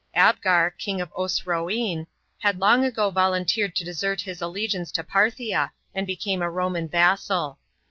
[0.15, 2.07] Ahgar, king of Osroene,
[2.39, 7.59] had long ago volunteered to desert his allegiance to Parthia, and become a Roman vassal.